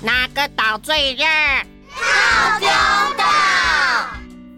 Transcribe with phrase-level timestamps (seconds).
[0.00, 1.24] 哪个岛最热？
[1.90, 2.68] 套丁
[3.16, 3.24] 岛。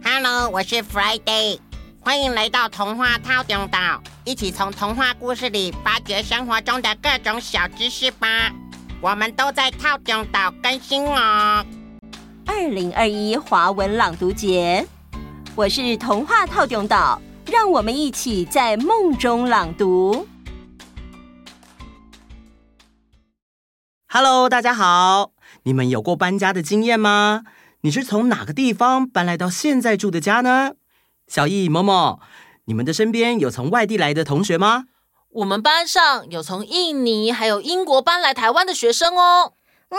[0.04, 1.58] Hello，我是 Friday，
[2.00, 8.50] 欢迎来到童话套丁岛，一起从童话故事里发掘生活中的各种小知识吧。
[9.00, 11.64] 我们都在套丁岛更新哦。
[12.44, 14.86] 二零二一华文朗读节，
[15.54, 20.28] 我是童话套丁岛，让我们一起在梦中朗读。
[24.12, 25.30] Hello，大家好！
[25.62, 27.44] 你们有过搬家的经验吗？
[27.82, 30.72] 你是从哪个地方搬来到现在住的家呢？
[31.28, 32.18] 小易、某某，
[32.64, 34.86] 你们的身边有从外地来的同学吗？
[35.28, 39.52] 我们班上有从印尼还有英国搬来台湾的学生哦。
[39.90, 39.96] 嗯，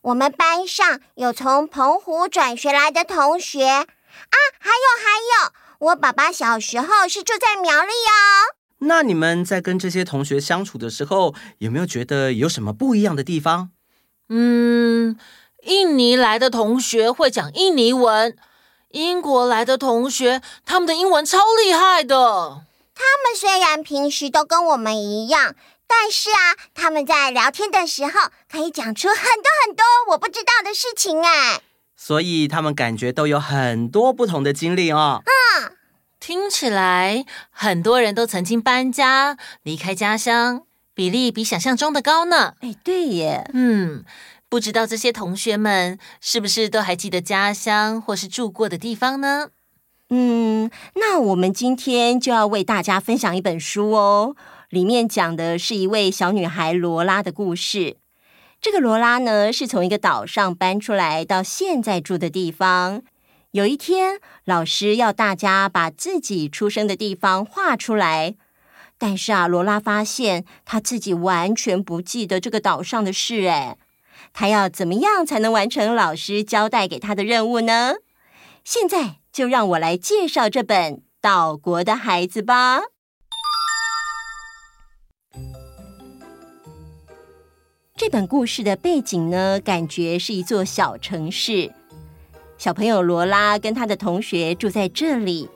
[0.00, 3.84] 我们班上有从澎湖转学来的同学啊，
[4.58, 5.52] 还有还有，
[5.88, 8.61] 我爸爸小时候是住在苗栗哦。
[8.84, 13.70] 那你们在跟这些同学相处的时候，有没有觉得有什么不一样的地方？
[14.28, 15.16] 嗯，
[15.64, 18.36] 印尼来的同学会讲印尼文，
[18.90, 22.64] 英国来的同学他们的英文超厉害的。
[22.94, 25.54] 他们虽然平时都跟我们一样，
[25.86, 28.12] 但是啊，他们在聊天的时候
[28.50, 31.60] 可以讲出很多很多我不知道的事情哎。
[31.96, 35.22] 所以他们感觉都有很多不同的经历哦。
[35.24, 35.76] 嗯。
[36.22, 40.62] 听起来很多人都曾经搬家离开家乡，
[40.94, 42.54] 比例比想象中的高呢。
[42.60, 43.50] 哎，对耶。
[43.52, 44.04] 嗯，
[44.48, 49.48] 不知道这些同学们是不是都还记得家乡或是住过的地方呢？
[50.10, 54.36] 嗯，那我们今天就要为大家分享一本书哦，
[54.68, 57.96] 里面讲的是一位小女孩罗拉的故事。
[58.60, 63.02] 这个罗拉呢，是从一个岛上搬出来到现在住的地方。
[63.52, 68.34] 有一天，老师要大家把自己出生的地方画出来，
[68.96, 73.44] 但是啊，罗拉发现她自己完全不记得这个岛上的事。
[73.48, 73.76] 哎，
[74.32, 77.96] 她要怎么样才能完成老师交代给她的任务呢？
[78.64, 82.80] 现在就让我来介绍这本《岛国的孩子》吧。
[87.94, 91.70] 这本故事的背景呢，感觉是一座小城市。
[92.62, 95.50] 小朋友罗拉跟他的同学住在这里，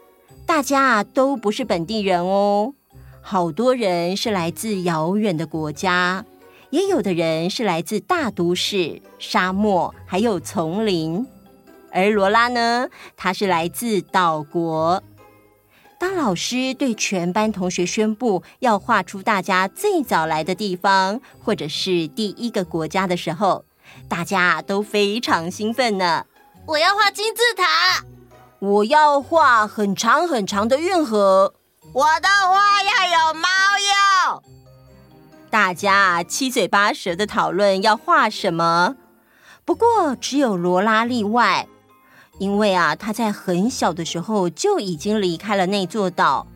[0.44, 2.74] 大家都不是本地人哦，
[3.22, 6.24] 好多人是来自遥远的国家，
[6.70, 11.24] 也有的人是来自大都市、沙漠还有丛林。
[11.92, 15.00] 而罗拉呢，她是来自岛国。
[16.00, 23.64] 当老师对全班同学宣布要画出大家最早来的地方，或者是第一个国家的时候，
[24.08, 26.26] 大家都非常兴奋呢。
[26.66, 28.04] 我要画金字塔，
[28.59, 31.54] 我要画很长很长的运河，
[31.93, 34.43] 我的画要有猫哟。
[35.49, 38.97] 大家七嘴八舌的讨论要画什么，
[39.65, 41.69] 不过只有罗拉例外，
[42.38, 46.48] 因为啊，她在很小的时候就已经离开了那座岛，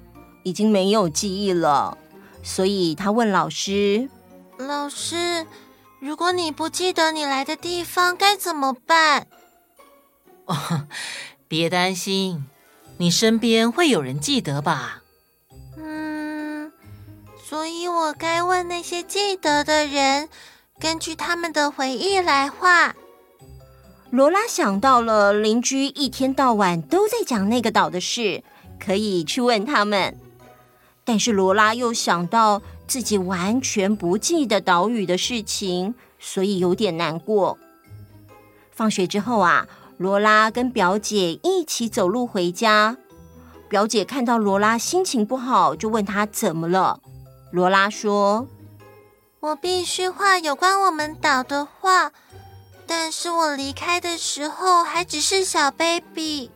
[0.43, 1.97] 已经没有记忆了，
[2.43, 4.09] 所以她问老师
[4.59, 5.47] ：“老师，
[6.01, 9.29] 如果你不记得你来的地方，该怎么办？”
[11.49, 12.47] 别担心，
[12.99, 15.03] 你身边会有人记得吧？
[15.77, 16.73] 嗯，
[17.45, 20.29] 所以我该问那些记得的人，
[20.79, 22.95] 根据他们的回忆来画。
[24.11, 28.43] 罗拉想到了邻居一天到晚都在讲那个岛的事，
[28.79, 30.19] 可以去问他们。
[31.05, 37.59] 但是罗拉又想到自己完全不记得岛屿的事情，所以有点难过。
[38.71, 39.67] 放学之后啊。
[40.01, 42.97] 罗拉跟表姐一起走路回家，
[43.69, 47.01] 表姐看到罗拉心情不好，就问她怎么了。
[47.53, 48.49] 罗拉说
[49.41, 52.13] ：“我必须画有关我们岛的画，
[52.87, 56.51] 但是我离开的时候还只是小 baby。”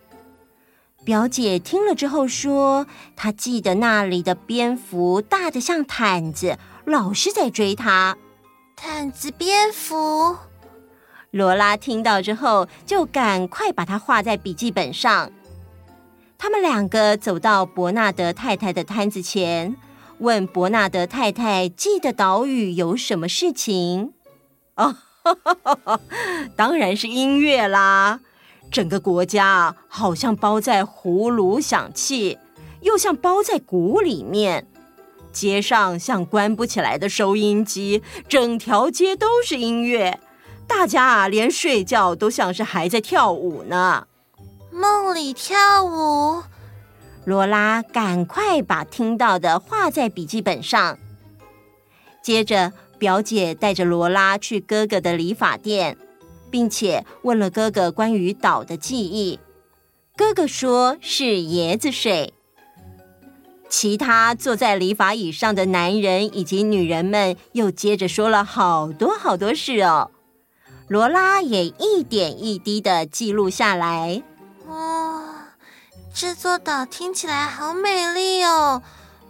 [1.05, 6.57] 表姐听了之后说：“她记得那里的蝙蝠大的像毯子，
[6.87, 8.17] 老是在追她。”
[8.75, 10.35] 毯子蝙蝠。
[11.35, 15.33] 罗拉听到之后，就赶快把它画在笔记本上。
[16.39, 19.75] 他们两个走到伯纳德太太的摊子前，
[20.19, 24.13] 问伯纳德太太记得岛屿有什么事情。
[24.77, 24.95] 哦，
[26.55, 28.21] 当然是音乐啦！
[28.71, 32.39] 整个国家好像包在葫芦响器，
[32.83, 34.69] 又像包在鼓里面。
[35.33, 40.21] 街上像关不起来的收音机，整条街都是音乐。
[40.67, 44.07] 大家啊，连睡觉都像是还在跳舞呢。
[44.71, 46.43] 梦里跳舞，
[47.25, 50.99] 罗拉赶快把听到的画在笔记本上。
[52.23, 55.97] 接着，表姐带着罗拉去哥哥的理发店，
[56.51, 59.39] 并且问了哥哥关于岛的记忆。
[60.17, 62.35] 哥哥说是椰子水。
[63.69, 70.11] 其他坐在理发椅上的男人以及女人们又接着说了好多好多事哦。
[70.87, 74.23] 罗拉也一点一滴的记录下来。
[74.67, 75.25] 哇、哦，
[76.15, 78.83] 这座岛听起来好美丽哦！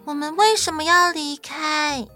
[0.05, 2.07] 我们为什么要离开？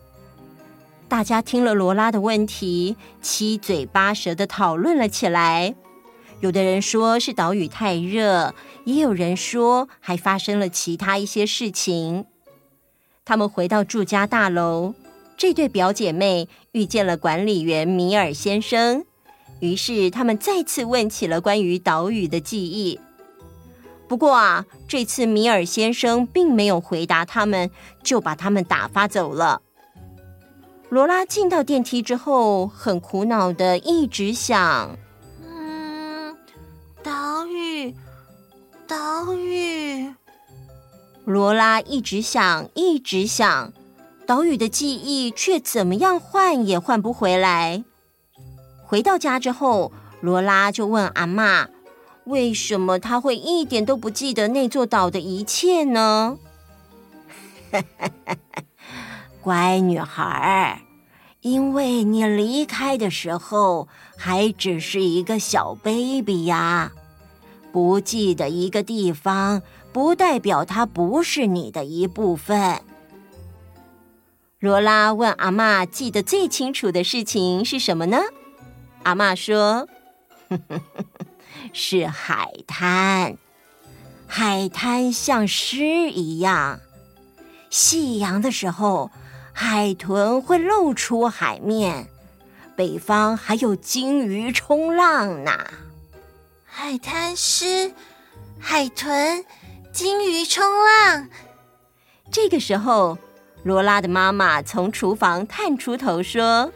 [1.08, 5.74] 大家听了罗拉的问题，七嘴八舌的讨论了起来。
[6.40, 8.54] 有的人说是岛屿太热，
[8.84, 12.26] 也有人说还发生了其他一些事情。
[13.24, 14.94] 他们回到住家大楼，
[15.36, 19.04] 这对表姐妹遇见了管理员米尔先生，
[19.60, 23.00] 于是他们再次问起了关于岛屿的记忆。
[24.06, 27.70] 不过啊，这次米尔先生并没有回答他们，
[28.02, 29.60] 就把他们打发走了。
[30.88, 34.96] 罗拉进到电梯之后，很苦恼的一直想。
[35.44, 36.34] 嗯
[37.02, 37.94] 岛屿，
[38.86, 40.10] 岛屿。
[41.26, 43.74] 罗拉一直想，一直想，
[44.26, 47.84] 岛屿的记忆却怎么样换也换不回来。
[48.88, 49.92] 回到家之后，
[50.22, 51.66] 罗拉就问阿嬷
[52.24, 56.38] ：“为什么她会一点都不记得那座岛的一切呢？”
[59.42, 60.80] 乖女孩，
[61.42, 66.92] 因为你离开的时候还只是一个小 baby 呀。
[67.70, 69.60] 不记得一个地方，
[69.92, 72.80] 不代表它不是你的一部分。
[74.60, 78.16] 罗拉问阿嬷：“记得最清楚的事情是什么呢？”
[79.04, 79.88] 阿妈说
[81.72, 83.36] ：“是海滩。
[84.26, 85.76] 海滩像诗
[86.10, 86.80] 一样，
[87.70, 89.10] 夕阳的时候，
[89.52, 92.08] 海豚会露出海面，
[92.76, 95.52] 北方还有鲸鱼冲浪呢。”
[96.64, 97.92] 海滩诗，
[98.60, 99.44] 海豚，
[99.92, 101.28] 鲸鱼冲浪。
[102.30, 103.16] 这个时候，
[103.64, 106.70] 罗拉的妈妈从厨房探出头说：“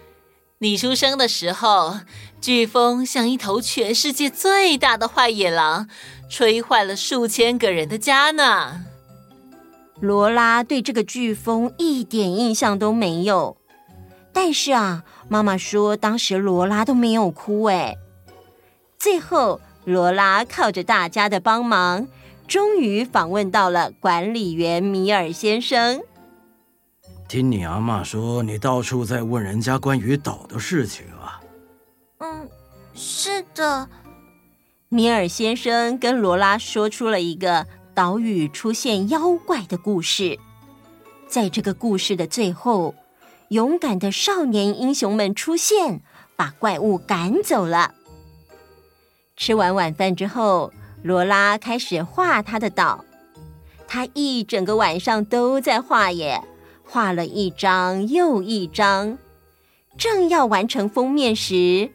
[0.63, 1.97] 你出生的时候，
[2.41, 5.89] 飓风像一头全世界最大的坏野狼，
[6.31, 8.85] 吹坏了数千个人的家呢。”
[9.99, 13.57] 罗拉对这个飓风一点印象都没有，
[14.33, 17.97] 但是啊，妈妈说当时罗拉都没有哭哎。
[18.97, 19.61] 最后。
[19.85, 22.07] 罗拉靠着大家的帮忙，
[22.47, 26.01] 终于访问到了管理员米尔先生。
[27.33, 31.41] 听你阿嬷说，你到处在问人家关于岛的事情啊？
[32.19, 32.47] 嗯，
[32.93, 33.89] 是的。
[34.91, 40.39] 米尔先生跟罗拉说出了一个岛屿出现妖怪的故事。
[41.27, 42.95] 在这个故事的最后，
[43.49, 46.03] 勇敢的少年英雄们出现，
[46.37, 47.95] 把怪物赶走了。
[49.39, 50.71] 吃完晚饭之后，
[51.03, 53.03] 罗拉开始画他的岛。
[53.89, 56.43] 他一整个晚上都在画耶，
[56.93, 59.17] 画了一张又一张。
[59.97, 61.91] 正要完成封面时，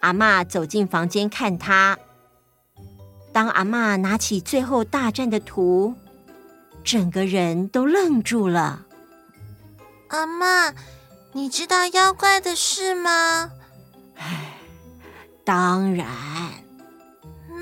[0.00, 1.98] 阿妈走进房间看他。
[3.32, 5.94] 当阿妈拿起最后大战的图，
[6.84, 8.84] 整个人都愣住了。
[10.08, 10.74] 阿妈，
[11.32, 13.50] 你知道妖怪的事吗？
[14.16, 14.58] 唉，
[15.46, 16.06] 当然。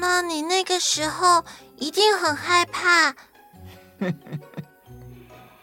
[0.00, 1.44] 那你那个时候
[1.76, 3.14] 一定很害怕。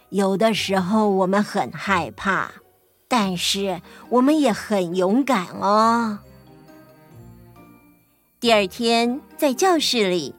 [0.09, 2.51] 有的时候我们很害怕，
[3.07, 6.19] 但是我们也很勇敢哦。
[8.39, 10.33] 第二天在教室里，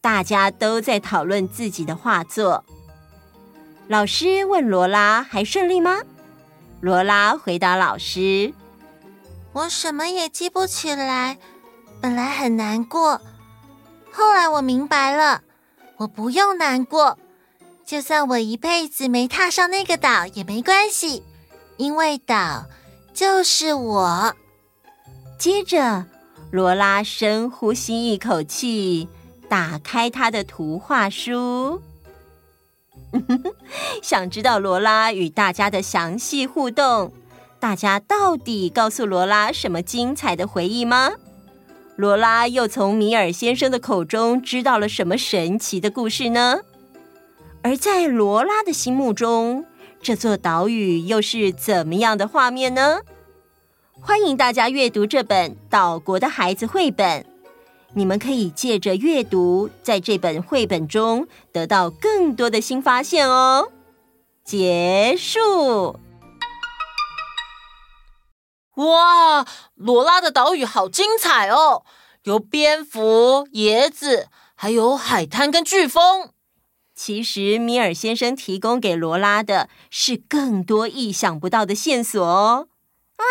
[0.00, 2.64] 大家都在讨论自己的画作。
[3.88, 6.00] 老师问罗拉：“还顺利吗？”
[6.80, 8.52] 罗拉回答老师
[9.52, 11.38] ：“我什么也记不起来。”
[12.02, 13.20] 本来很难过，
[14.12, 15.42] 后来我明白了，
[15.96, 17.18] 我不用难过，
[17.86, 21.22] 就算我一辈子没踏上那个岛也没关系，
[21.76, 22.66] 因为岛
[23.14, 24.34] 就是我。
[25.38, 26.04] 接着，
[26.50, 29.08] 罗拉深呼吸一口气，
[29.48, 31.80] 打开她的图画书。
[34.02, 37.12] 想知道罗拉与大家的详细互动，
[37.60, 41.12] 大家到底告诉罗拉什么精彩的回忆吗？
[41.94, 46.58] 罗拉又从米尔先生的口中知道了什么神奇的故事呢？
[47.66, 49.66] 而在罗拉的心目中，
[50.00, 53.00] 这座岛屿又是怎么样的画面呢？
[54.00, 57.26] 欢迎大家阅读这本《岛国的孩子》绘本，
[57.94, 63.72] 你们可以借着阅读，在这本绘本中得到更多的新发现哦。
[64.44, 65.98] 结束。
[68.76, 69.44] 哇，
[69.74, 71.82] 罗拉的岛屿好精彩哦！
[72.22, 76.30] 有蝙蝠、椰子，还有海滩跟飓风。
[76.96, 82.68] 其实米尔先生提供给罗拉的是更多意想不到的线索哦。
[83.18, 83.24] 哇，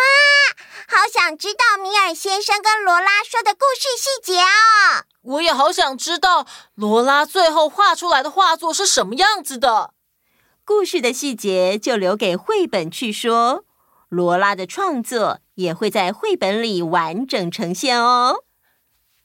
[0.87, 5.03] 好想知道米尔先生跟罗拉说的故事细节哦！
[5.23, 6.45] 我也好想知道
[6.75, 9.95] 罗拉最后画出来的画作是什么样子的。
[10.63, 13.65] 故事的细节就留给绘本去说。
[14.09, 18.44] 罗拉的创作也会在绘本里完整呈现哦。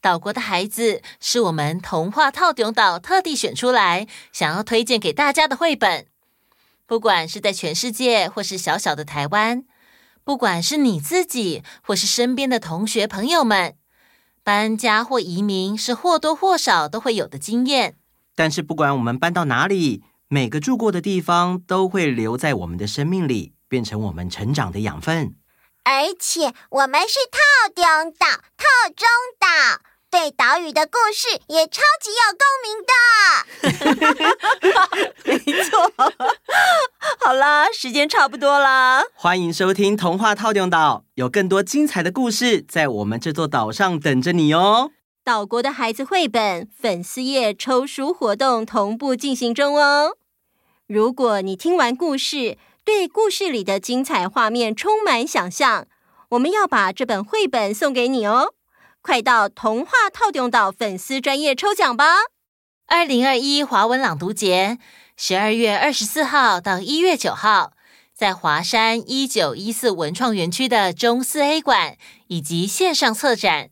[0.01, 6.07] 岛国的孩子是我们童话套顶岛特地选出来，想要推荐给大家的绘本。
[6.87, 9.65] 不管是在全世界，或是小小的台湾，
[10.25, 13.77] 不管是你自己，或是身边的同学朋友们，
[14.43, 17.97] 搬家或移民是或多或少都会有的经验。
[18.35, 23.55] 但是不管我们搬到哪里，每个住过的地方都会留在我们的生命里。
[23.71, 25.37] 变成我们成长的养分，
[25.85, 27.85] 而且我们是套顶
[28.19, 28.27] 岛、
[28.57, 28.67] 套
[28.97, 29.07] 中
[29.39, 32.93] 岛，对岛屿的故事也超级有共鸣的。
[35.25, 35.93] 没错，
[37.21, 44.91] 好啦，时间差不多啦，欢迎收听《童话套用岛》，有更多精彩的故事在我们这座岛上等着你哦。
[45.23, 50.17] 岛国的孩子绘本粉丝页抽书活动同步进行中哦。
[50.89, 55.87] 如果你听完故事，对故事里的精彩画面充满想象，
[56.31, 58.55] 我们要把这本绘本送给你哦！
[59.03, 62.05] 快到童话套中岛粉丝专业抽奖吧！
[62.87, 64.79] 二零二一华文朗读节，
[65.17, 67.73] 十二月二十四号到一月九号，
[68.15, 73.71] 在华山一九一四文创园区的中四 A 馆以及线上策展，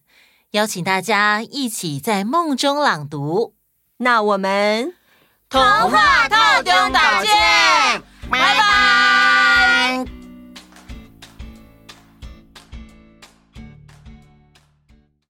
[0.52, 3.54] 邀请大家一起在梦中朗读。
[3.98, 4.94] 那我们
[5.50, 7.47] 童话套中岛见！